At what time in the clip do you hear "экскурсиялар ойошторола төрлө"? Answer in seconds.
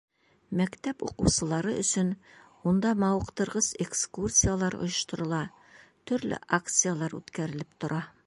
3.85-6.41